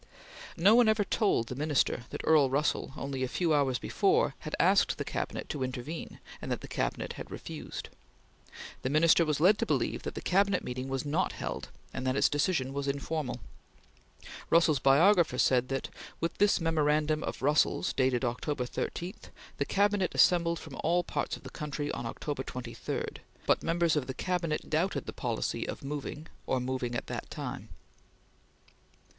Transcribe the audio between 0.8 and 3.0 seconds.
ever told the Minister that Earl Russell,